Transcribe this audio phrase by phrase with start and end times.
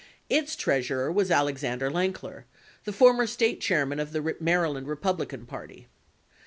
[0.31, 2.45] Its treasurer was Alexander Lankier,
[2.85, 5.85] the former State chairman of the Maryland Re publican Party.